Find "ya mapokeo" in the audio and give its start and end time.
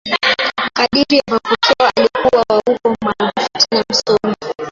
1.17-1.91